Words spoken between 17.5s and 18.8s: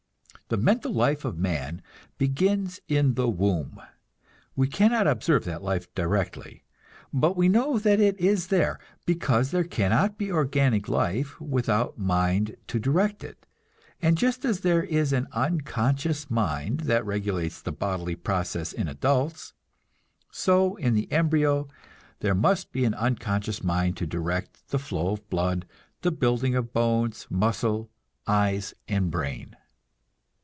the bodily processes